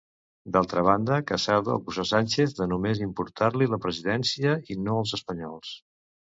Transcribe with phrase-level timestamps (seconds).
[0.53, 5.79] D'altra banda, Casado acusa Sánchez de només importar-li la presidència i no els espanyols.